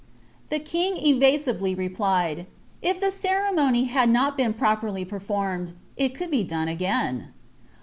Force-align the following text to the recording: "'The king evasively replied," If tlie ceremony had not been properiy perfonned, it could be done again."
"'The 0.49 0.57
king 0.57 0.97
evasively 0.97 1.75
replied," 1.75 2.47
If 2.91 2.99
tlie 2.99 3.11
ceremony 3.11 3.83
had 3.85 4.09
not 4.09 4.35
been 4.35 4.55
properiy 4.55 5.07
perfonned, 5.07 5.73
it 5.95 6.15
could 6.15 6.31
be 6.31 6.43
done 6.43 6.67
again." 6.67 7.27